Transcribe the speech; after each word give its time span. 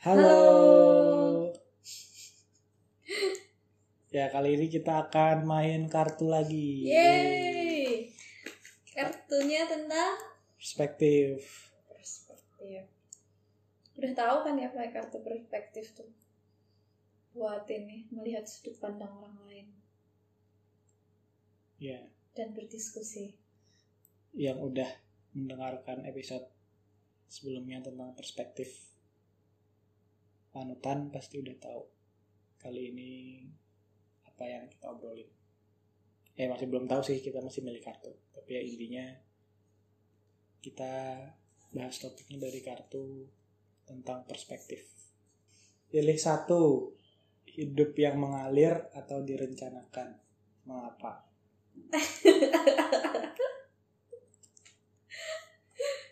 Halo. 0.00 0.36
Ya 4.06 4.32
kali 4.32 4.56
ini 4.56 4.72
kita 4.72 5.10
akan 5.10 5.44
main 5.44 5.92
kartu 5.92 6.24
lagi. 6.24 6.88
Yeay. 6.88 8.08
Kartunya 8.88 9.68
tentang 9.68 10.16
Perspektif. 10.56 11.44
perspektif. 11.84 12.88
Udah 13.92 14.12
tahu 14.16 14.36
kan 14.40 14.56
ya 14.56 14.72
pakai 14.72 14.88
kartu 14.88 15.20
perspektif 15.20 15.92
tuh. 15.92 16.08
Buat 17.36 17.68
ini 17.68 18.08
melihat 18.08 18.48
sudut 18.48 18.80
pandang 18.80 19.12
orang 19.12 19.36
lain 19.44 19.68
Ya, 21.76 22.00
dan 22.32 22.56
berdiskusi. 22.56 23.36
yang 24.32 24.56
udah 24.64 24.88
mendengarkan 25.36 26.08
episode 26.08 26.48
sebelumnya 27.28 27.84
tentang 27.84 28.16
perspektif 28.16 28.95
panutan 30.56 31.12
pasti 31.12 31.36
udah 31.44 31.52
tahu. 31.60 31.84
Kali 32.56 32.96
ini 32.96 33.44
apa 34.24 34.48
yang 34.48 34.64
kita 34.72 34.88
obrolin. 34.88 35.28
Eh 36.32 36.48
masih 36.48 36.72
belum 36.72 36.88
tahu 36.88 37.04
sih 37.04 37.20
kita 37.20 37.44
masih 37.44 37.60
milih 37.60 37.84
kartu. 37.84 38.16
Tapi 38.32 38.56
ya 38.56 38.64
intinya 38.64 39.04
kita 40.64 41.20
bahas 41.76 42.00
topiknya 42.00 42.48
dari 42.48 42.64
kartu 42.64 43.28
tentang 43.84 44.24
perspektif. 44.24 44.80
Pilih 45.92 46.16
satu, 46.16 46.96
hidup 47.44 47.92
yang 48.00 48.16
mengalir 48.16 48.88
atau 48.96 49.20
direncanakan. 49.20 50.16
Mengapa? 50.64 51.28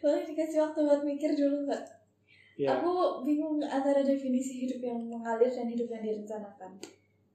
Boleh 0.05 0.29
dikasih 0.29 0.61
waktu 0.61 0.85
buat 0.85 1.01
mikir 1.01 1.33
dulu 1.33 1.65
nggak? 1.65 2.04
Ya, 2.55 2.79
Aku 2.79 3.27
bingung 3.27 3.59
antara 3.59 3.99
definisi 4.01 4.63
hidup 4.63 4.79
yang 4.79 4.99
mengalir 5.11 5.51
dan 5.51 5.67
hidup 5.67 5.91
yang 5.91 6.03
direncanakan. 6.03 6.79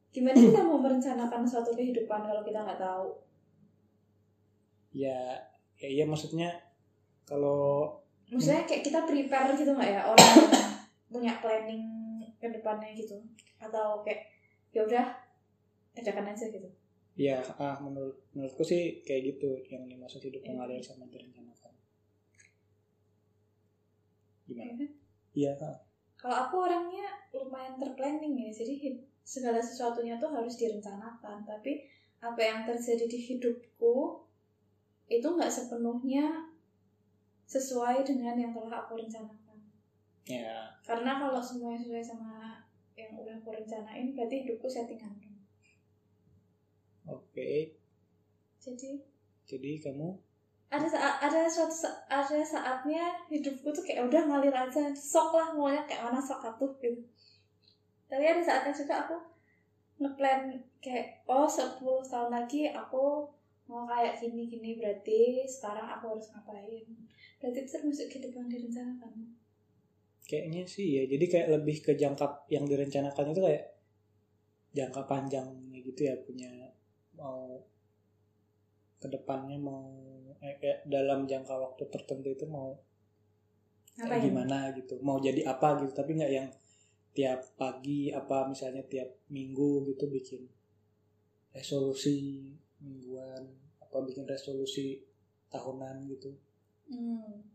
Gimana 0.09 0.31
kita 0.33 0.63
mau 0.63 0.79
merencanakan 0.79 1.43
suatu 1.43 1.75
kehidupan 1.75 2.23
kalau 2.23 2.39
kita 2.41 2.63
nggak 2.63 2.79
tahu? 2.79 3.19
ya, 4.89 5.37
ya 5.77 5.85
iya 5.85 6.01
maksudnya 6.01 6.49
kalau 7.21 7.85
Maksudnya 8.25 8.65
kayak 8.65 8.81
kita 8.81 9.05
prepare 9.05 9.53
gitu 9.53 9.69
nggak 9.69 9.91
ya 9.91 10.01
orang 10.01 10.33
punya 11.13 11.33
planning 11.37 11.85
ke 12.39 12.47
depannya 12.49 12.89
gitu? 12.95 13.19
Atau 13.59 14.01
kayak 14.01 14.25
ya 14.71 14.81
udah 14.81 15.05
adakan 15.93 16.31
aja 16.31 16.45
gitu? 16.47 16.69
ya 17.19 17.35
ah 17.59 17.75
menurut 17.83 18.15
menurutku 18.31 18.63
sih 18.63 19.03
kayak 19.03 19.35
gitu 19.35 19.51
yang 19.67 19.83
dimaksud 19.85 20.23
hidup 20.23 20.39
Iya. 20.39 20.55
mengalir 20.55 20.79
sama 20.79 21.03
direncanakan. 21.05 21.73
Gimana? 24.47 24.85
Iya. 25.39 25.55
Kalau 26.19 26.35
aku 26.35 26.55
orangnya 26.67 27.07
lumayan 27.31 27.79
terplanning 27.79 28.35
ya, 28.35 28.51
jadi 28.51 28.99
segala 29.23 29.63
sesuatunya 29.63 30.19
tuh 30.19 30.35
harus 30.35 30.59
direncanakan. 30.59 31.47
Tapi 31.47 31.87
apa 32.19 32.41
yang 32.43 32.67
terjadi 32.67 33.07
di 33.07 33.19
hidupku 33.23 34.19
itu 35.07 35.23
nggak 35.23 35.47
sepenuhnya 35.47 36.51
sesuai 37.47 38.03
dengan 38.03 38.35
yang 38.35 38.51
telah 38.51 38.83
aku 38.83 38.99
rencanakan. 38.99 39.57
ya 40.27 40.69
Karena 40.83 41.17
kalau 41.17 41.41
semuanya 41.41 41.81
sesuai 41.81 42.03
sama 42.03 42.61
yang 42.99 43.15
udah 43.15 43.39
aku 43.39 43.55
rencanain, 43.55 44.11
berarti 44.13 44.43
hidupku 44.43 44.67
settingan 44.67 45.15
oke. 47.09 47.51
Jadi 48.59 48.89
Jadi 49.49 49.71
kamu 49.81 50.28
ada 50.69 50.85
saat 50.85 51.17
ada 51.17 51.49
suatu 51.49 51.73
ada 52.05 52.45
saatnya 52.45 53.17
hidupku 53.25 53.73
tuh 53.73 53.81
kayak 53.81 54.05
udah 54.05 54.21
ngalir 54.29 54.53
aja. 54.53 54.93
Sok 54.93 55.33
lah 55.33 55.49
maunya 55.57 55.81
kayak 55.89 56.05
mana 56.05 56.21
sok 56.21 56.45
atuh 56.45 56.69
gitu. 56.77 57.01
Tapi 58.05 58.23
ada 58.25 58.41
saatnya 58.41 58.73
juga 58.73 59.05
aku 59.05 59.17
ngeplan 59.99 60.61
kayak 60.79 61.25
oh 61.25 61.49
10 61.49 61.81
tahun 62.05 62.29
lagi 62.31 62.71
aku 62.71 63.27
mau 63.69 63.85
kayak 63.85 64.17
gini 64.21 64.49
gini 64.49 64.69
berarti 64.77 65.43
sekarang 65.49 65.89
aku 65.89 66.13
harus 66.13 66.29
ngapain? 66.37 66.85
Berarti 67.41 67.57
itu 67.65 67.69
termasuk 67.73 68.07
hidup 68.13 68.31
yang 68.37 68.47
direncanakan 68.47 69.13
kayaknya 70.29 70.61
sih 70.69 71.01
ya. 71.01 71.03
Jadi 71.09 71.25
kayak 71.25 71.49
lebih 71.57 71.81
ke 71.81 71.97
jangka 71.97 72.45
yang 72.53 72.69
direncanakan 72.69 73.33
itu 73.33 73.41
kayak 73.41 73.65
jangka 74.69 75.01
panjangnya 75.09 75.81
gitu 75.81 76.05
ya 76.05 76.13
punya 76.21 76.69
mau 77.17 77.57
ke 79.01 79.09
depannya 79.09 79.57
mau 79.57 79.89
eh, 80.43 80.55
kayak 80.59 80.87
dalam 80.87 81.27
jangka 81.27 81.55
waktu 81.55 81.83
tertentu 81.91 82.31
itu 82.31 82.45
mau 82.47 82.75
kayak 83.95 84.07
ngapain 84.07 84.23
gimana 84.31 84.57
gitu. 84.75 84.95
Mau 85.03 85.17
jadi 85.19 85.43
apa 85.47 85.83
gitu 85.83 85.91
tapi 85.91 86.15
nggak 86.15 86.33
yang 86.33 86.49
tiap 87.11 87.41
pagi 87.59 88.13
apa 88.13 88.47
misalnya 88.47 88.85
tiap 88.85 89.09
minggu 89.33 89.89
gitu 89.91 90.05
bikin 90.07 90.41
resolusi 91.51 92.53
mingguan 92.79 93.43
apa 93.81 93.97
bikin 94.05 94.23
resolusi 94.23 95.01
tahunan 95.49 96.07
gitu. 96.07 96.31
Hmm. 96.89 97.45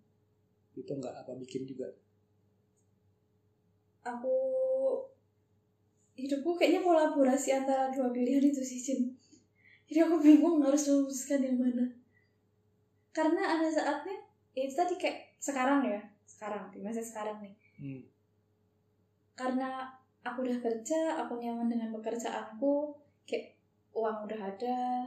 itu 0.75 0.91
nggak 0.91 1.23
apa 1.23 1.39
bikin 1.39 1.67
juga. 1.67 1.87
Aku 4.03 4.35
hidupku 6.15 6.55
kayaknya 6.55 6.83
kolaborasi 6.83 7.49
antara 7.51 7.91
dua 7.91 8.15
pilihan 8.15 8.43
itu 8.43 8.63
sih 8.63 8.79
Jin 8.79 9.01
jadi 9.91 10.07
aku 10.07 10.23
bingung 10.23 10.63
harus 10.63 10.87
memutuskan 10.87 11.43
yang 11.43 11.59
mana 11.59 11.85
karena 13.15 13.57
ada 13.57 13.71
saatnya 13.71 14.19
ya 14.53 14.67
itu 14.67 14.75
tadi 14.75 14.95
kayak 14.99 15.39
sekarang 15.39 15.87
ya 15.87 16.03
sekarang 16.27 16.69
di 16.75 16.83
masa 16.83 17.01
sekarang 17.01 17.39
nih. 17.41 17.55
Hmm. 17.75 18.03
karena 19.35 19.91
aku 20.23 20.47
udah 20.47 20.63
kerja 20.63 21.19
aku 21.19 21.43
nyaman 21.43 21.67
dengan 21.67 21.91
pekerjaanku 21.91 22.95
kayak 23.27 23.59
uang 23.91 24.31
udah 24.31 24.41
ada 24.47 25.03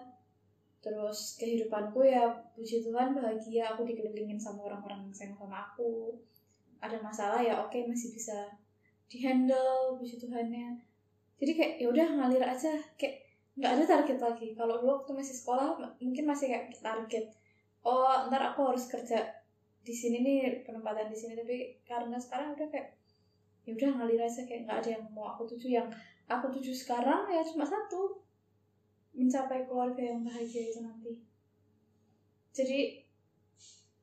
terus 0.84 1.36
kehidupanku 1.36 2.00
ya 2.06 2.32
puji 2.56 2.80
Tuhan 2.80 3.12
bahagia 3.18 3.76
aku 3.76 3.84
dikelilingin 3.84 4.40
sama 4.40 4.72
orang-orang 4.72 5.10
yang 5.10 5.14
sayang 5.14 5.36
sama 5.36 5.68
aku. 5.68 6.16
Ada 6.78 7.02
masalah 7.02 7.42
ya 7.42 7.58
oke 7.60 7.76
masih 7.90 8.14
bisa 8.14 8.48
dihandle 9.10 9.98
puji 9.98 10.22
Tuhannya. 10.22 10.78
Jadi 11.42 11.52
kayak 11.58 11.74
ya 11.82 11.88
udah 11.92 12.08
ngalir 12.16 12.44
aja. 12.46 12.72
Kayak 12.96 13.26
nggak 13.58 13.72
ada 13.74 13.84
target 13.84 14.18
lagi. 14.22 14.48
Kalau 14.54 14.80
dulu 14.80 15.02
waktu 15.02 15.12
masih 15.18 15.36
sekolah 15.36 15.76
mungkin 16.00 16.24
masih 16.24 16.48
kayak 16.54 16.72
target 16.80 17.26
oh 17.88 18.28
ntar 18.28 18.52
aku 18.52 18.76
harus 18.76 18.92
kerja 18.92 19.24
di 19.80 19.96
sini 19.96 20.20
nih 20.20 20.68
penempatan 20.68 21.08
di 21.08 21.16
sini. 21.16 21.40
Tapi 21.40 21.80
karena 21.88 22.20
sekarang 22.20 22.60
udah 22.60 22.68
kayak 22.68 23.00
ya 23.64 23.72
udah 23.72 23.90
ngalir 23.96 24.20
aja 24.20 24.44
kayak 24.44 24.68
nggak 24.68 24.78
ada 24.84 24.90
yang 25.00 25.04
mau 25.16 25.32
aku 25.32 25.48
tuju. 25.56 25.80
Yang 25.80 25.88
aku 26.28 26.52
tuju 26.60 26.76
sekarang 26.76 27.32
ya 27.32 27.40
cuma 27.48 27.64
satu 27.64 28.20
mencapai 29.16 29.64
keluarga 29.64 30.04
yang 30.04 30.28
bahagia 30.28 30.68
itu 30.68 30.84
nanti. 30.84 31.24
Jadi 32.52 33.00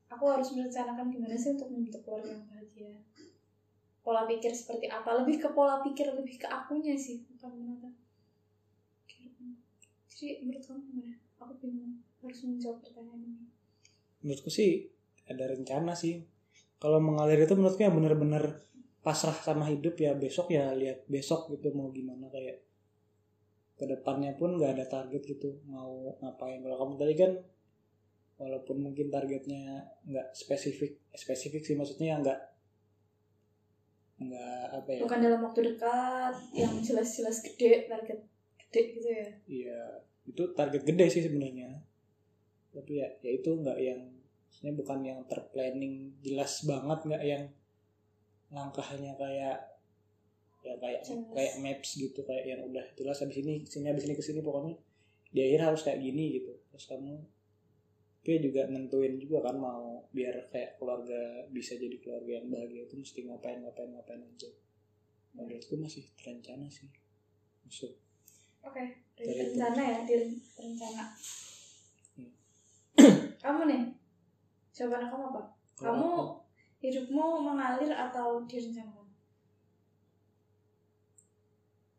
aku 0.09 0.25
harus 0.33 0.49
merencanakan 0.57 1.13
gimana 1.13 1.37
sih 1.37 1.53
untuk 1.53 1.69
membentuk 1.69 2.01
keluarga 2.09 2.33
yang 2.33 2.47
bahagia. 2.49 2.97
Pola 4.01 4.25
pikir 4.25 4.53
seperti 4.57 4.89
apa? 4.89 5.21
Lebih 5.21 5.45
ke 5.45 5.49
pola 5.53 5.85
pikir 5.85 6.09
lebih 6.09 6.41
ke 6.41 6.49
akunya 6.49 6.97
sih 6.97 7.21
bukan 7.29 7.53
menata. 7.53 7.93
Jadi 10.09 10.41
menurut 10.41 10.65
kamu 10.65 10.81
gimana? 10.89 11.15
Aku 11.37 11.53
bingung 11.61 12.01
harus 12.25 12.41
menjawab 12.49 12.81
pertanyaan 12.81 13.21
ini 13.21 13.45
menurutku 14.25 14.49
sih 14.49 14.89
ada 15.29 15.45
rencana 15.47 15.93
sih. 15.93 16.25
Kalau 16.81 16.99
mengalir 16.99 17.45
itu 17.45 17.55
menurutku 17.55 17.85
yang 17.85 17.95
bener-bener 17.95 18.65
pasrah 19.05 19.37
sama 19.37 19.69
hidup 19.69 20.01
ya 20.01 20.17
besok 20.17 20.49
ya 20.49 20.73
lihat 20.73 21.05
besok 21.07 21.53
gitu 21.53 21.77
mau 21.77 21.93
gimana 21.93 22.33
kayak 22.33 22.65
ke 23.77 23.85
depannya 23.85 24.33
pun 24.41 24.57
nggak 24.57 24.81
ada 24.81 24.85
target 24.89 25.23
gitu 25.29 25.61
mau 25.69 26.17
ngapain. 26.25 26.65
Kalau 26.65 26.77
kamu 26.81 26.95
tadi 26.97 27.15
kan 27.15 27.33
walaupun 28.35 28.77
mungkin 28.83 29.13
targetnya 29.13 29.85
nggak 30.09 30.35
spesifik 30.35 30.99
spesifik 31.15 31.63
sih 31.63 31.79
maksudnya 31.79 32.19
nggak 32.19 32.41
nggak 34.25 34.65
apa 34.73 34.91
ya? 34.95 35.01
Bukan 35.05 35.21
dalam 35.21 35.41
waktu 35.43 35.61
dekat 35.75 36.35
yang 36.55 36.75
jelas-jelas 36.81 37.43
gede 37.43 37.91
target 37.91 38.19
gede 38.59 38.81
gitu 38.99 39.09
ya. 39.11 39.29
Iya, 39.47 39.81
itu 40.27 40.43
target 40.55 40.83
gede 40.87 41.07
sih 41.11 41.23
sebenarnya. 41.27 41.83
Tapi 42.75 42.99
ya, 42.99 43.09
ya 43.23 43.31
itu 43.31 43.51
nggak 43.55 43.79
yang, 43.79 44.03
maksudnya 44.55 44.75
bukan 44.79 44.99
yang 45.03 45.21
terplanning 45.27 46.15
jelas 46.23 46.63
banget, 46.63 46.99
nggak 47.11 47.25
yang 47.27 47.45
langkahnya 48.55 49.19
kayak 49.19 49.59
ya 50.63 50.75
kayak 50.79 51.03
Jelas. 51.03 51.27
kayak 51.35 51.55
maps 51.59 51.91
gitu, 51.99 52.23
kayak 52.23 52.45
yang 52.55 52.61
udah 52.63 52.87
jelas 52.95 53.19
habis 53.19 53.43
ini 53.43 53.67
sini 53.67 53.91
habis 53.91 54.07
ini 54.07 54.15
ke 54.15 54.23
sini 54.23 54.41
pokoknya 54.47 54.79
di 55.35 55.41
akhir 55.43 55.61
harus 55.75 55.83
kayak 55.83 55.99
gini 55.99 56.39
gitu. 56.39 56.55
Terus 56.71 56.87
kamu 56.87 57.19
tapi 58.25 58.41
juga 58.41 58.65
nentuin 58.73 59.21
juga 59.21 59.45
kan 59.45 59.61
mau 59.61 60.01
biar 60.09 60.49
kayak 60.49 60.81
keluarga 60.81 61.45
bisa 61.53 61.77
jadi 61.77 61.93
keluarga 62.01 62.41
yang 62.41 62.49
bahagia 62.49 62.89
itu 62.89 62.97
mesti 62.97 63.21
ngapain 63.29 63.61
ngapain 63.61 63.91
ngapain 63.93 64.23
aja. 64.25 64.49
Menurutku 65.37 65.77
masih 65.77 66.09
terencana 66.17 66.65
sih. 66.71 66.89
Maksud 67.67 67.93
Oke, 68.65 68.81
dari 69.13 69.29
Dari 69.29 69.45
itu. 69.45 69.61
rencana 69.61 69.83
ya, 69.85 69.99
di 70.09 70.15
rencana. 70.57 71.05
Hmm. 72.17 72.33
kamu 73.45 73.61
nih, 73.69 73.81
jawaban 74.75 75.07
kamu 75.07 75.25
apa? 75.31 75.43
Kamu 75.79 76.11
aku- 76.11 76.35
hidupmu 76.83 77.25
mengalir 77.41 77.95
atau 77.95 78.43
direncanakan? 78.45 79.05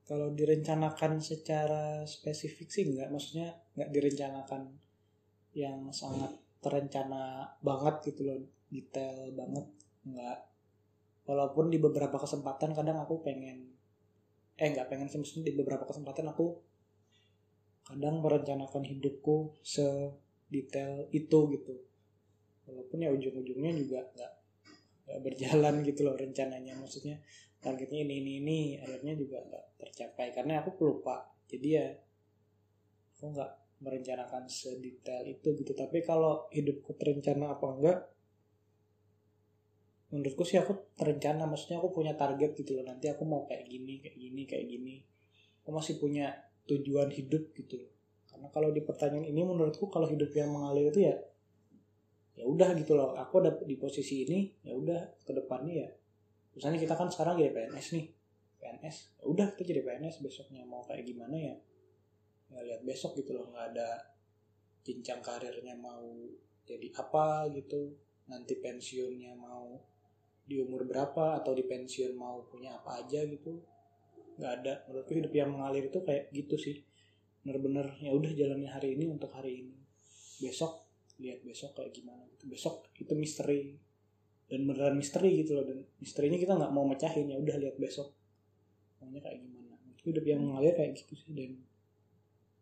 kalau 0.06 0.38
direncanakan 0.38 1.18
secara 1.18 2.06
spesifik 2.06 2.70
sih 2.70 2.86
nggak 2.86 3.10
maksudnya 3.10 3.58
nggak 3.74 3.90
direncanakan 3.90 4.70
yang 5.58 5.90
sangat 5.90 6.30
terencana 6.62 7.50
banget 7.66 8.14
gitu 8.14 8.22
loh. 8.30 8.38
Detail 8.70 9.34
banget 9.34 9.66
nggak 10.06 10.38
walaupun 11.26 11.74
di 11.74 11.82
beberapa 11.82 12.22
kesempatan 12.22 12.78
kadang 12.78 13.02
aku 13.02 13.26
pengen 13.26 13.74
eh 14.62 14.70
nggak 14.70 14.86
pengen 14.94 15.10
sih. 15.10 15.18
Maksudnya 15.18 15.50
di 15.50 15.58
beberapa 15.58 15.90
kesempatan 15.90 16.30
aku 16.30 16.54
kadang 17.90 18.22
merencanakan 18.22 18.86
hidupku 18.86 19.58
sedetail 19.66 21.10
itu 21.10 21.40
gitu 21.50 21.74
walaupun 22.96 23.04
ya 23.04 23.12
ujung-ujungnya 23.12 23.72
juga 23.76 24.00
nggak 24.16 24.34
nggak 25.06 25.20
berjalan 25.22 25.76
gitu 25.84 26.02
loh 26.08 26.16
rencananya. 26.16 26.74
Maksudnya 26.80 27.20
targetnya 27.60 28.00
ini 28.08 28.14
ini 28.24 28.32
ini 28.40 28.60
akhirnya 28.80 29.14
juga 29.20 29.44
nggak 29.44 29.66
tercapai. 29.84 30.32
Karena 30.32 30.64
aku 30.64 30.80
pelupa 30.80 31.28
jadi 31.52 31.68
ya 31.68 31.88
aku 33.20 33.36
nggak 33.36 33.52
merencanakan 33.84 34.48
sedetail 34.48 35.28
itu 35.28 35.48
gitu. 35.60 35.76
Tapi 35.76 36.00
kalau 36.08 36.48
hidupku 36.56 36.96
terencana 36.96 37.60
apa 37.60 37.68
enggak 37.68 37.98
menurutku 40.16 40.48
sih 40.48 40.56
aku 40.56 40.96
terencana. 40.96 41.44
Maksudnya 41.44 41.84
aku 41.84 41.92
punya 41.92 42.16
target 42.16 42.56
gitu 42.56 42.80
loh. 42.80 42.88
Nanti 42.88 43.12
aku 43.12 43.28
mau 43.28 43.44
kayak 43.44 43.68
gini 43.68 44.00
kayak 44.00 44.16
gini 44.16 44.42
kayak 44.48 44.66
gini. 44.72 44.96
Aku 45.68 45.76
masih 45.76 46.00
punya 46.00 46.32
tujuan 46.66 47.12
hidup 47.12 47.52
gitu 47.54 47.78
karena 48.36 48.50
kalau 48.52 48.74
di 48.74 48.82
pertanyaan 48.84 49.32
ini 49.32 49.48
menurutku 49.48 49.88
kalau 49.88 50.10
hidup 50.12 50.34
yang 50.36 50.52
mengalir 50.52 50.92
itu 50.92 51.08
ya 51.08 51.16
ya 52.36 52.44
udah 52.44 52.76
gitu 52.76 52.94
loh 53.00 53.16
aku 53.16 53.40
ada 53.44 53.52
di 53.64 53.76
posisi 53.80 54.28
ini 54.28 54.52
ya 54.64 54.76
udah 54.76 55.24
ke 55.24 55.32
depannya 55.32 55.88
ya 55.88 55.90
misalnya 56.56 56.80
kita 56.80 56.96
kan 56.96 57.08
sekarang 57.08 57.40
jadi 57.40 57.52
PNS 57.52 57.88
nih 57.96 58.06
PNS 58.60 58.96
ya 59.20 59.26
udah 59.28 59.48
kita 59.56 59.72
jadi 59.72 59.82
PNS 59.84 60.16
besoknya 60.24 60.62
mau 60.68 60.84
kayak 60.84 61.08
gimana 61.08 61.36
ya 61.36 61.56
ya 62.52 62.60
lihat 62.62 62.82
besok 62.84 63.16
gitu 63.20 63.36
loh 63.36 63.50
nggak 63.52 63.76
ada 63.76 63.90
jenjang 64.86 65.24
karirnya 65.24 65.74
mau 65.80 66.06
jadi 66.66 66.88
apa 66.94 67.50
gitu 67.56 67.96
nanti 68.30 68.58
pensiunnya 68.58 69.34
mau 69.38 69.78
di 70.46 70.62
umur 70.62 70.86
berapa 70.86 71.42
atau 71.42 71.58
di 71.58 71.66
pensiun 71.66 72.14
mau 72.14 72.46
punya 72.46 72.78
apa 72.78 73.02
aja 73.02 73.26
gitu 73.26 73.66
nggak 74.36 74.52
ada. 74.62 74.74
Menurutku 74.86 75.14
hidup 75.16 75.34
yang 75.34 75.50
mengalir 75.56 75.90
itu 75.90 76.00
kayak 76.04 76.30
gitu 76.36 76.56
sih 76.60 76.78
bener-bener 77.46 77.94
ya 78.02 78.10
udah 78.10 78.32
jalani 78.34 78.66
hari 78.66 78.98
ini 78.98 79.06
untuk 79.06 79.30
hari 79.30 79.62
ini 79.62 79.78
besok 80.42 80.85
lihat 81.20 81.40
besok 81.48 81.78
kayak 81.78 81.96
gimana 81.96 82.24
gitu. 82.36 82.46
Besok 82.52 82.92
itu 83.00 83.14
misteri. 83.16 83.76
Dan 84.46 84.70
beneran 84.70 84.96
misteri 85.00 85.42
gitu 85.42 85.58
loh. 85.58 85.66
Dan 85.66 85.82
misterinya 85.98 86.38
kita 86.38 86.54
nggak 86.54 86.74
mau 86.74 86.86
mecahin. 86.86 87.32
Ya 87.32 87.38
udah 87.40 87.56
lihat 87.58 87.76
besok. 87.80 88.14
Maunya 89.02 89.22
kayak 89.24 89.40
gimana? 89.42 89.74
Itu 89.96 90.12
hidup 90.12 90.26
yang 90.28 90.42
mengalir 90.44 90.74
kayak 90.76 90.94
gitu 91.00 91.14
sih. 91.18 91.32
Dan 91.34 91.52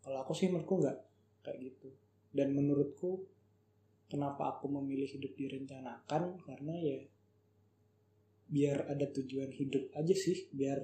kalau 0.03 0.23
aku 0.23 0.31
sih 0.35 0.47
menurutku 0.51 0.75
nggak 0.79 0.97
kayak 1.43 1.59
gitu. 1.59 1.89
Dan 2.33 2.55
menurutku 2.55 3.27
kenapa 4.07 4.57
aku 4.57 4.69
memilih 4.69 5.09
hidup 5.09 5.33
direncanakan? 5.35 6.39
Karena 6.45 6.75
ya 6.77 6.99
biar 8.53 8.85
ada 8.85 9.09
tujuan 9.09 9.49
hidup 9.51 9.91
aja 9.97 10.15
sih. 10.15 10.47
Biar 10.53 10.79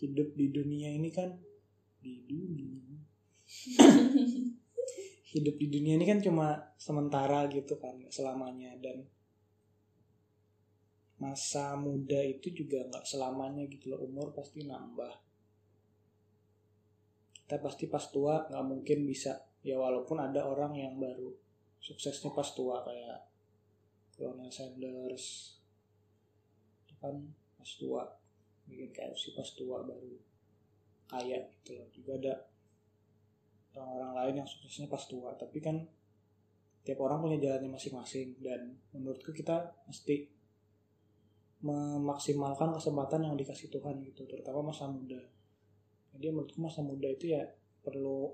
hidup 0.00 0.32
di 0.32 0.48
dunia 0.48 0.88
ini 0.96 1.12
kan 1.12 1.36
di 2.00 2.24
dunia 2.24 2.80
hidup 5.30 5.54
di 5.62 5.66
dunia 5.70 5.94
ini 5.94 6.06
kan 6.10 6.18
cuma 6.18 6.74
sementara 6.74 7.46
gitu 7.46 7.78
kan 7.78 7.94
selamanya. 8.10 8.74
Dan 8.82 9.06
masa 11.22 11.78
muda 11.78 12.18
itu 12.24 12.50
juga 12.50 12.82
nggak 12.90 13.06
selamanya 13.06 13.62
gitu 13.70 13.94
loh. 13.94 14.02
Umur 14.02 14.34
pasti 14.34 14.66
nambah. 14.66 15.14
Kita 17.46 17.56
pasti 17.62 17.86
pas 17.86 18.02
tua 18.10 18.50
nggak 18.50 18.66
mungkin 18.66 19.06
bisa. 19.06 19.38
Ya 19.60 19.76
walaupun 19.76 20.18
ada 20.18 20.48
orang 20.48 20.72
yang 20.74 20.96
baru 20.96 21.30
suksesnya 21.80 22.32
pas 22.32 22.48
tua 22.56 22.80
kayak 22.80 23.28
Colonel 24.16 24.48
Sanders 24.52 25.56
itu 26.84 26.94
kan 26.98 27.14
pas 27.54 27.70
tua. 27.78 28.02
Bikin 28.66 28.90
KFC 28.94 29.34
pas 29.34 29.48
tua 29.54 29.82
baru 29.86 30.14
kaya 31.10 31.38
gitu 31.50 31.78
loh. 31.78 31.86
Juga 31.94 32.12
ada 32.18 32.34
orang-orang 33.76 34.12
lain 34.16 34.34
yang 34.44 34.48
suksesnya 34.48 34.90
pas 34.90 35.02
tua. 35.06 35.34
Tapi 35.34 35.58
kan 35.62 35.76
tiap 36.82 36.98
orang 37.02 37.20
punya 37.20 37.38
jalannya 37.38 37.70
masing-masing. 37.70 38.38
Dan 38.40 38.74
menurutku 38.96 39.30
kita 39.30 39.70
mesti 39.86 40.26
memaksimalkan 41.60 42.72
kesempatan 42.72 43.28
yang 43.28 43.36
dikasih 43.36 43.68
Tuhan 43.68 44.00
gitu 44.06 44.24
terutama 44.24 44.72
masa 44.72 44.88
muda. 44.88 45.20
Jadi 46.16 46.24
menurutku 46.32 46.58
masa 46.58 46.80
muda 46.80 47.06
itu 47.06 47.36
ya 47.36 47.44
perlu 47.84 48.32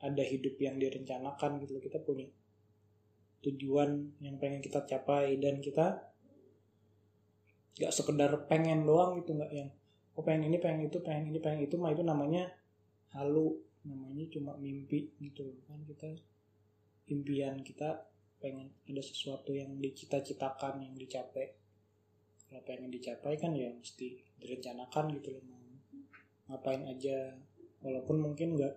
ada 0.00 0.20
hidup 0.20 0.60
yang 0.60 0.76
direncanakan 0.76 1.56
gitu 1.64 1.80
kita 1.80 2.04
punya 2.04 2.28
tujuan 3.40 4.20
yang 4.20 4.36
pengen 4.36 4.60
kita 4.60 4.84
capai 4.84 5.40
dan 5.40 5.60
kita 5.64 6.12
nggak 7.76 7.92
sekedar 7.92 8.32
pengen 8.48 8.84
doang 8.84 9.20
gitu 9.20 9.36
nggak 9.36 9.52
yang 9.52 9.68
oh 10.16 10.24
pengen 10.24 10.48
ini 10.52 10.56
pengen 10.60 10.88
itu 10.88 11.00
pengen 11.04 11.32
ini 11.32 11.38
pengen 11.40 11.60
itu 11.64 11.76
mah 11.76 11.92
itu 11.92 12.04
namanya 12.04 12.48
halu 13.12 13.56
namanya 13.86 14.26
cuma 14.28 14.58
mimpi 14.58 15.14
gitu 15.22 15.54
kan 15.70 15.78
kita 15.86 16.10
impian 17.06 17.62
kita 17.62 18.10
pengen 18.42 18.68
ada 18.84 19.02
sesuatu 19.02 19.54
yang 19.54 19.78
dicita-citakan 19.80 20.82
yang 20.82 20.94
dicapai. 20.94 21.56
Kalau 22.46 22.62
pengen 22.62 22.92
dicapai 22.92 23.34
kan 23.40 23.56
ya 23.56 23.72
mesti 23.72 24.22
direncanakan 24.38 25.18
gitu 25.18 25.34
loh 25.34 25.42
mau 25.48 25.62
ngapain 26.52 26.84
aja. 26.86 27.34
Walaupun 27.82 28.22
mungkin 28.22 28.58
nggak 28.58 28.74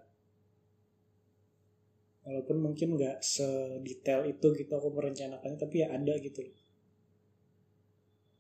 walaupun 2.30 2.58
mungkin 2.62 2.94
nggak 2.94 3.26
sedetail 3.26 4.22
itu 4.28 4.48
gitu 4.54 4.72
aku 4.78 4.94
merencanakannya 4.94 5.58
tapi 5.58 5.82
ya 5.82 5.90
ada 5.90 6.14
gitu 6.22 6.46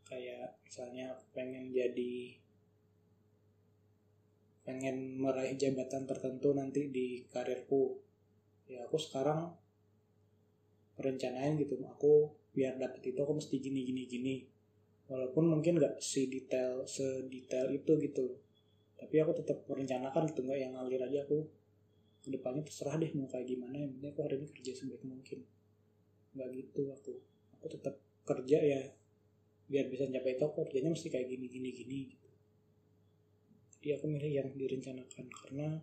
kayak 0.05 0.61
misalnya 0.61 1.17
pengen 1.33 1.73
jadi 1.73 2.37
pengen 4.69 5.17
meraih 5.17 5.57
jabatan 5.57 6.05
tertentu 6.05 6.53
nanti 6.53 6.93
di 6.93 7.25
karirku. 7.33 7.97
Ya 8.69 8.85
aku 8.85 9.01
sekarang 9.01 9.49
merencanain 10.93 11.57
gitu. 11.57 11.73
Aku 11.89 12.37
biar 12.53 12.77
dapet 12.77 13.01
itu 13.09 13.17
aku 13.17 13.41
mesti 13.41 13.57
gini 13.57 13.81
gini 13.81 14.05
gini. 14.05 14.35
Walaupun 15.09 15.49
mungkin 15.49 15.81
nggak 15.81 15.97
si 15.97 16.29
detail 16.29 16.85
sedetail 16.85 17.73
itu 17.73 17.97
gitu. 17.97 18.37
Tapi 18.93 19.15
aku 19.25 19.41
tetap 19.41 19.65
merencanakan 19.65 20.29
gitu 20.29 20.45
nggak 20.45 20.59
yang 20.61 20.77
ngalir 20.77 21.01
aja. 21.01 21.25
Aku 21.25 21.49
ke 22.21 22.29
depannya 22.29 22.61
terserah 22.61 23.01
deh 23.01 23.09
mau 23.17 23.25
kayak 23.25 23.49
gimana. 23.49 23.73
Yang 23.73 23.97
penting 23.97 24.09
aku 24.13 24.21
hari 24.21 24.35
ini 24.37 24.47
kerja 24.53 24.71
sebaik 24.77 25.01
mungkin. 25.01 25.39
Nggak 26.37 26.49
gitu 26.53 26.93
aku. 26.93 27.13
Aku 27.57 27.65
tetap 27.73 27.97
kerja 28.21 28.61
ya. 28.61 28.81
Biar 29.65 29.89
bisa 29.89 30.05
capai 30.05 30.37
itu 30.37 30.45
aku 30.45 30.61
kerjanya 30.69 30.93
mesti 30.93 31.09
kayak 31.09 31.25
gini 31.25 31.49
gini 31.49 31.69
gini 31.73 31.99
gitu 32.13 32.28
jadi 33.79 33.95
aku 33.95 34.11
milih 34.11 34.31
yang 34.43 34.49
direncanakan 34.59 35.31
karena 35.31 35.79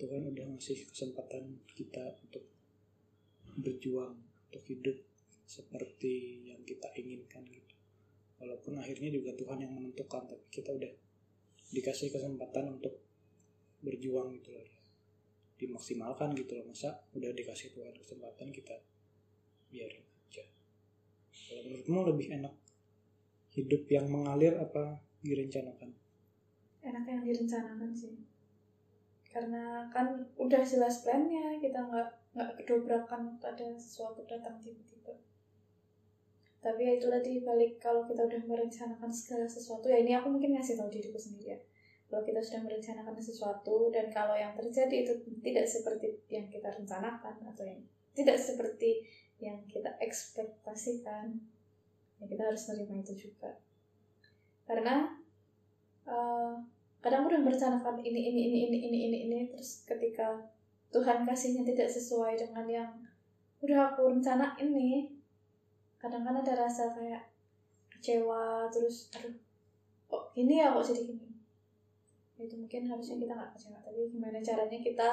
Tuhan 0.00 0.24
udah 0.24 0.44
ngasih 0.56 0.88
kesempatan 0.88 1.60
kita 1.68 2.16
untuk 2.24 2.48
berjuang 3.60 4.16
untuk 4.48 4.64
hidup 4.64 4.96
seperti 5.44 6.48
yang 6.48 6.64
kita 6.64 6.88
inginkan 6.96 7.44
gitu. 7.44 7.76
Walaupun 8.40 8.80
akhirnya 8.80 9.12
juga 9.12 9.36
Tuhan 9.36 9.68
yang 9.68 9.72
menentukan 9.76 10.24
tapi 10.24 10.48
kita 10.48 10.72
udah 10.72 10.88
dikasih 11.76 12.08
kesempatan 12.08 12.72
untuk 12.80 13.04
berjuang 13.84 14.32
gitu 14.40 14.56
loh. 14.56 14.64
Dimaksimalkan 15.60 16.32
gitu 16.40 16.56
loh 16.56 16.72
masa 16.72 17.04
udah 17.12 17.30
dikasih 17.36 17.68
Tuhan 17.76 17.92
kesempatan 18.00 18.48
kita 18.48 18.80
biarin 19.68 20.08
aja. 20.24 20.44
Kalau 21.52 21.68
menurutmu 21.68 22.00
lebih 22.16 22.26
enak 22.32 22.54
hidup 23.54 23.84
yang 23.92 24.08
mengalir 24.08 24.56
apa 24.56 25.04
direncanakan 25.20 26.03
enak 26.84 27.04
yang 27.08 27.22
direncanakan 27.24 27.90
sih. 27.96 28.14
Karena 29.32 29.90
kan 29.90 30.22
udah 30.38 30.62
jelas 30.62 31.02
plannya 31.02 31.58
kita 31.58 31.80
nggak 31.80 32.08
nggak 32.36 32.50
kedobrakan 32.62 33.34
ada 33.42 33.66
sesuatu 33.74 34.22
datang 34.28 34.60
tiba-tiba. 34.62 35.16
Tapi 36.62 36.80
ya 36.80 36.92
itu 36.96 37.10
tadi 37.10 37.42
balik 37.42 37.82
kalau 37.82 38.06
kita 38.06 38.24
udah 38.24 38.40
merencanakan 38.46 39.10
segala 39.10 39.44
sesuatu 39.48 39.90
ya 39.90 40.00
ini 40.00 40.14
aku 40.14 40.30
mungkin 40.30 40.54
ngasih 40.54 40.78
tahu 40.78 40.92
diriku 40.92 41.18
sendiri 41.18 41.56
ya. 41.56 41.58
Kalau 42.06 42.22
kita 42.22 42.38
sudah 42.38 42.62
merencanakan 42.62 43.16
sesuatu 43.18 43.90
dan 43.90 44.06
kalau 44.12 44.38
yang 44.38 44.54
terjadi 44.54 45.02
itu 45.02 45.12
tidak 45.42 45.66
seperti 45.66 46.20
yang 46.30 46.46
kita 46.46 46.70
rencanakan 46.70 47.34
atau 47.50 47.64
yang 47.66 47.82
tidak 48.14 48.38
seperti 48.38 49.02
yang 49.42 49.58
kita 49.66 49.90
ekspektasikan 49.98 51.42
ya 52.22 52.24
kita 52.30 52.42
harus 52.46 52.62
menerima 52.70 53.02
itu 53.02 53.14
juga. 53.28 53.58
Karena 54.64 55.10
uh, 56.06 56.56
kadang 57.04 57.28
udah 57.28 57.36
merencanakan 57.36 58.00
ini 58.00 58.32
ini 58.32 58.40
ini 58.48 58.58
ini 58.64 58.78
ini 58.88 58.98
ini 59.12 59.18
ini 59.28 59.38
terus 59.52 59.84
ketika 59.84 60.40
Tuhan 60.88 61.28
kasihnya 61.28 61.60
tidak 61.60 61.92
sesuai 61.92 62.32
dengan 62.32 62.64
yang 62.64 62.90
udah 63.60 63.92
aku 63.92 64.08
rencana 64.08 64.56
ini 64.56 65.12
kadang 66.00 66.24
kan 66.24 66.40
ada 66.40 66.64
rasa 66.64 66.96
kayak 66.96 67.28
kecewa 67.92 68.72
terus 68.72 69.12
aduh 69.12 69.36
kok 70.08 70.32
gini 70.32 70.64
ya 70.64 70.72
kok 70.72 70.80
jadi 70.88 71.12
gini? 71.12 71.28
Itu 72.40 72.56
mungkin 72.56 72.88
harusnya 72.88 73.20
kita 73.20 73.32
nggak 73.36 73.52
kecewa 73.52 73.78
tapi 73.84 74.00
gimana 74.08 74.40
caranya 74.40 74.78
kita 74.80 75.08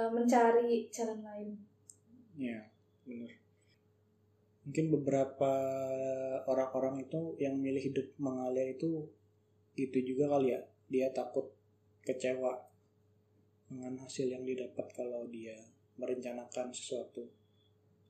eh, 0.00 0.08
mencari 0.08 0.88
jalan 0.88 1.20
lain? 1.20 1.48
Ya 2.40 2.64
benar. 3.04 3.32
Mungkin 4.64 4.86
beberapa 4.88 5.52
orang-orang 6.48 7.04
itu 7.04 7.36
yang 7.36 7.60
milih 7.60 7.92
hidup 7.92 8.08
mengalir 8.16 8.72
itu 8.72 9.04
itu 9.76 9.98
juga 10.00 10.32
kali 10.32 10.56
ya 10.56 10.60
dia 10.90 11.08
takut 11.14 11.46
kecewa 12.02 12.58
dengan 13.70 13.94
hasil 14.02 14.26
yang 14.26 14.42
didapat 14.42 14.90
kalau 14.90 15.30
dia 15.30 15.54
merencanakan 15.94 16.74
sesuatu. 16.74 17.30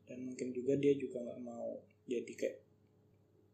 Dan 0.08 0.32
mungkin 0.32 0.50
juga 0.50 0.74
dia 0.80 0.96
juga 0.96 1.20
nggak 1.20 1.40
mau 1.44 1.76
jadi 2.08 2.32
kayak 2.32 2.58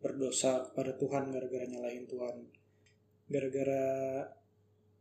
berdosa 0.00 0.70
kepada 0.70 0.94
Tuhan 0.94 1.34
gara-gara 1.34 1.66
nyalahin 1.66 2.06
Tuhan. 2.06 2.36
Gara-gara 3.26 3.84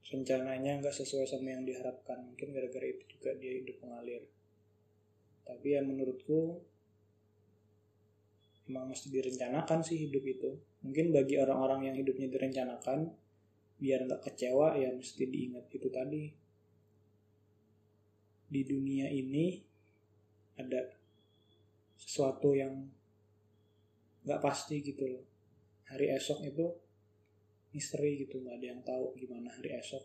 rencananya 0.09 0.81
nggak 0.81 0.95
sesuai 0.97 1.29
sama 1.29 1.53
yang 1.53 1.63
diharapkan. 1.63 2.25
Mungkin 2.25 2.49
gara-gara 2.51 2.89
itu 2.89 3.05
juga 3.05 3.37
dia 3.37 3.53
hidup 3.61 3.77
mengalir. 3.85 4.25
Tapi 5.45 5.77
ya 5.77 5.85
menurutku 5.85 6.57
emang 8.65 8.89
mesti 8.89 9.13
direncanakan 9.13 9.85
sih 9.85 10.09
hidup 10.09 10.25
itu. 10.25 10.51
Mungkin 10.81 11.13
bagi 11.13 11.37
orang-orang 11.37 11.93
yang 11.93 11.95
hidupnya 12.01 12.33
direncanakan 12.33 13.13
biar 13.85 14.09
nggak 14.09 14.25
kecewa 14.25 14.73
ya 14.73 14.89
mesti 14.89 15.29
diingat 15.29 15.69
itu 15.69 15.93
tadi. 15.93 16.25
Di 18.49 18.61
dunia 18.65 19.05
ini 19.13 19.61
ada 20.57 20.89
sesuatu 22.01 22.57
yang 22.57 22.73
nggak 24.25 24.41
pasti 24.41 24.81
gitu 24.81 25.05
loh. 25.05 25.21
Hari 25.85 26.17
esok 26.17 26.41
itu 26.41 26.65
misteri 27.77 28.25
gitu 28.25 28.41
nggak 28.41 28.57
ada 28.57 28.67
yang 28.73 28.81
tahu 28.81 29.13
gimana 29.21 29.53
hari 29.53 29.77
esok. 29.77 30.01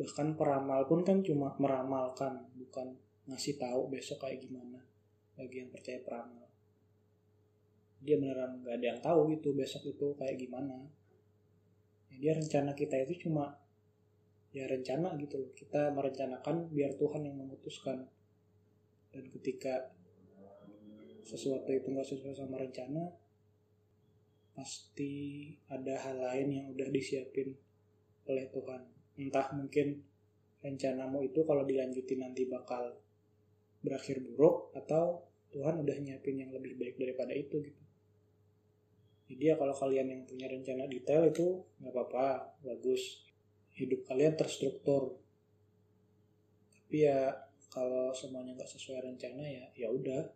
Bahkan 0.00 0.40
peramal 0.40 0.88
pun 0.88 1.04
kan 1.04 1.20
cuma 1.20 1.52
meramalkan 1.60 2.40
bukan 2.56 2.96
ngasih 3.28 3.60
tahu 3.60 3.92
besok 3.92 4.24
kayak 4.24 4.40
gimana. 4.40 4.80
Bagi 5.36 5.60
yang 5.60 5.68
percaya 5.68 6.00
peramal. 6.00 6.48
Dia 8.00 8.16
beneran 8.16 8.64
nggak 8.64 8.80
ada 8.80 8.86
yang 8.96 9.00
tahu 9.04 9.28
gitu 9.36 9.52
besok 9.52 9.92
itu 9.92 10.16
kayak 10.16 10.40
gimana 10.40 10.88
dia 12.16 12.32
rencana 12.32 12.72
kita 12.72 12.96
itu 13.04 13.28
cuma 13.28 13.52
ya 14.56 14.64
rencana 14.64 15.12
gitu 15.20 15.36
loh. 15.36 15.50
Kita 15.52 15.92
merencanakan 15.92 16.72
biar 16.72 16.96
Tuhan 16.96 17.28
yang 17.28 17.36
memutuskan. 17.36 18.08
Dan 19.12 19.24
ketika 19.32 19.92
sesuatu 21.26 21.68
itu 21.72 21.88
nggak 21.92 22.08
sesuai 22.08 22.34
sama 22.36 22.60
rencana 22.60 23.12
pasti 24.56 25.52
ada 25.68 26.00
hal 26.00 26.16
lain 26.16 26.48
yang 26.48 26.66
udah 26.72 26.88
disiapin 26.88 27.52
oleh 28.24 28.48
Tuhan. 28.48 28.82
Entah 29.20 29.52
mungkin 29.52 30.00
rencanamu 30.64 31.20
itu 31.24 31.44
kalau 31.44 31.68
dilanjutin 31.68 32.24
nanti 32.24 32.48
bakal 32.48 32.96
berakhir 33.84 34.24
buruk 34.24 34.72
atau 34.72 35.20
Tuhan 35.52 35.84
udah 35.84 35.96
nyiapin 36.00 36.40
yang 36.40 36.50
lebih 36.50 36.74
baik 36.80 36.96
daripada 36.96 37.32
itu 37.36 37.62
gitu 37.62 37.85
jadi 39.26 39.42
ya 39.52 39.54
kalau 39.58 39.74
kalian 39.74 40.06
yang 40.06 40.22
punya 40.22 40.46
rencana 40.46 40.86
detail 40.86 41.26
itu 41.26 41.66
nggak 41.82 41.90
apa-apa 41.90 42.62
bagus. 42.62 43.26
Hidup 43.74 44.06
kalian 44.06 44.38
terstruktur. 44.38 45.18
Tapi 46.70 46.96
ya 47.10 47.34
kalau 47.68 48.14
semuanya 48.14 48.54
nggak 48.54 48.70
sesuai 48.70 49.02
rencana 49.02 49.42
ya 49.42 49.66
ya 49.74 49.90
udah. 49.90 50.30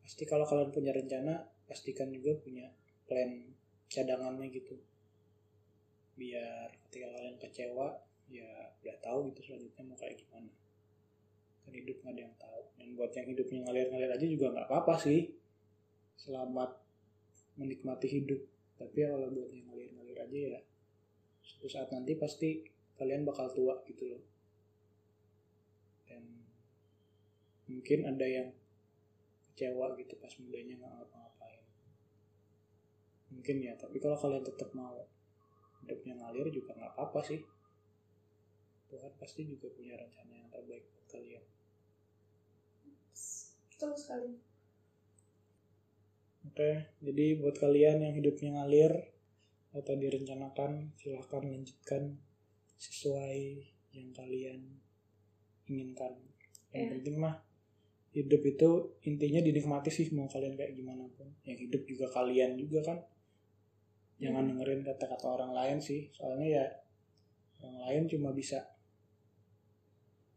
Pasti 0.00 0.24
kalau 0.24 0.48
kalian 0.48 0.72
punya 0.72 0.96
rencana 0.96 1.44
pastikan 1.68 2.08
juga 2.08 2.32
punya 2.40 2.72
plan 3.04 3.52
cadangannya 3.92 4.48
gitu. 4.48 4.80
Biar 6.16 6.72
ketika 6.88 7.12
kalian 7.12 7.36
kecewa 7.36 8.00
ya 8.32 8.48
udah 8.80 8.96
tahu 9.04 9.28
gitu 9.28 9.52
selanjutnya 9.52 9.82
mau 9.84 9.96
kayak 10.00 10.16
gimana. 10.24 10.52
Kan 11.68 11.72
hidup 11.76 12.00
nggak 12.00 12.16
ada 12.16 12.22
yang 12.24 12.36
tahu. 12.40 12.62
Dan 12.80 12.88
buat 12.96 13.12
yang 13.12 13.28
hidupnya 13.28 13.58
ngalir-ngalir 13.68 14.08
aja 14.08 14.24
juga 14.24 14.56
nggak 14.56 14.72
apa-apa 14.72 14.96
sih. 14.96 15.36
Selamat 16.16 16.83
menikmati 17.58 18.06
hidup. 18.10 18.40
Tapi 18.74 19.06
ya 19.06 19.14
kalau 19.14 19.30
buat 19.30 19.50
yang 19.54 19.70
ngalir-ngalir 19.70 20.18
aja 20.18 20.38
ya 20.58 20.60
suatu 21.44 21.68
saat 21.68 21.88
nanti 21.92 22.16
pasti 22.16 22.64
kalian 22.98 23.22
bakal 23.22 23.50
tua 23.54 23.78
gitu 23.86 24.10
loh. 24.10 24.22
Dan 26.08 26.22
mungkin 27.70 28.08
ada 28.08 28.26
yang 28.26 28.48
kecewa 29.54 29.94
gitu 30.00 30.18
pas 30.18 30.34
mudanya 30.42 30.74
nggak 30.82 30.92
ngapa-ngapain. 30.98 31.64
Mungkin 33.30 33.56
ya 33.62 33.72
tapi 33.78 33.96
kalau 34.02 34.18
kalian 34.18 34.42
tetap 34.42 34.70
mau 34.74 35.06
hidupnya 35.84 36.18
ngalir 36.18 36.50
juga 36.50 36.74
nggak 36.74 36.92
apa-apa 36.98 37.20
sih. 37.22 37.40
Tuhan 38.90 39.12
pasti 39.18 39.42
juga 39.46 39.70
punya 39.74 39.98
rencana 39.98 40.32
yang 40.34 40.50
terbaik 40.50 40.86
buat 40.90 41.06
kalian. 41.10 41.44
Betul 43.70 43.92
sekali 43.98 44.53
oke 46.44 46.70
jadi 47.00 47.24
buat 47.40 47.56
kalian 47.56 48.04
yang 48.04 48.14
hidupnya 48.14 48.60
ngalir 48.60 48.92
atau 49.74 49.94
direncanakan 49.98 50.94
silahkan 50.94 51.42
lanjutkan 51.42 52.14
sesuai 52.78 53.66
yang 53.94 54.10
kalian 54.14 54.60
inginkan. 55.66 56.14
Yang 56.70 56.84
Ya. 56.84 56.90
penting 56.98 57.16
mah 57.18 57.34
hidup 58.14 58.42
itu 58.46 58.70
intinya 59.02 59.42
dinikmati 59.42 59.90
sih 59.90 60.06
mau 60.14 60.30
kalian 60.30 60.54
kayak 60.54 60.78
gimana 60.78 61.06
pun. 61.18 61.26
Yang 61.42 61.70
hidup 61.70 61.82
juga 61.90 62.06
kalian 62.10 62.54
juga 62.54 62.80
kan. 62.86 62.98
Jangan 64.22 64.46
dengerin 64.54 64.86
kata-kata 64.86 65.26
orang 65.26 65.52
lain 65.52 65.78
sih 65.82 66.06
soalnya 66.14 66.62
ya 66.62 66.64
orang 67.62 67.78
lain 67.82 68.02
cuma 68.06 68.30
bisa 68.30 68.62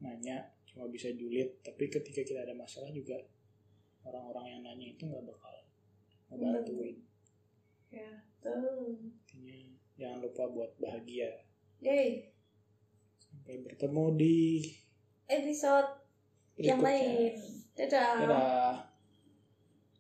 nanya 0.02 0.50
cuma 0.66 0.90
bisa 0.90 1.14
julid 1.14 1.62
tapi 1.62 1.90
ketika 1.90 2.26
kita 2.26 2.42
ada 2.42 2.58
masalah 2.58 2.90
juga 2.90 3.18
orang-orang 4.06 4.58
yang 4.58 4.62
nanya 4.66 4.88
itu 4.94 5.06
nggak 5.06 5.26
bakal 5.26 5.57
ngebantuin 6.28 6.98
ya 7.88 8.12
betul. 8.38 9.00
Intinya 9.32 9.60
jangan 9.98 10.20
lupa 10.24 10.44
buat 10.52 10.72
bahagia. 10.78 11.32
Yay, 11.82 12.34
sampai 13.32 13.64
bertemu 13.64 14.06
di 14.18 14.38
episode 15.30 15.90
yang 16.58 16.82
berikutnya. 16.82 17.06
lain. 17.06 17.34
Dadah. 17.78 18.14
dadah 18.26 18.97